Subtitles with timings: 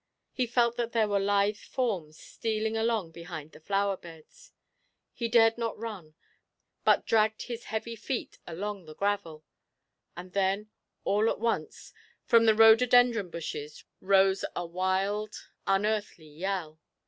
[0.31, 4.51] He felt that there were lithe forms stealing along behind the flower beds.
[5.13, 6.15] He dared not run,
[6.83, 9.45] but dragged his heavy feet along the gravel;
[10.17, 10.71] and then,
[11.03, 11.93] all at once,
[12.25, 15.35] from the rhododendron bushes rose a wild,
[15.67, 16.79] unearthly yell.